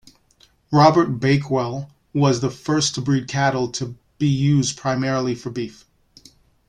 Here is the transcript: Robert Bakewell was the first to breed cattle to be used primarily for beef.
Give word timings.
Robert 0.71 1.19
Bakewell 1.19 1.91
was 2.11 2.39
the 2.39 2.49
first 2.49 2.95
to 2.95 3.01
breed 3.01 3.27
cattle 3.27 3.69
to 3.73 3.95
be 4.17 4.27
used 4.27 4.75
primarily 4.75 5.35
for 5.35 5.51
beef. 5.51 5.85